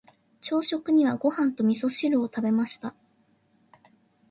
[0.39, 2.95] 朝食にはご飯と味噌汁を食べました。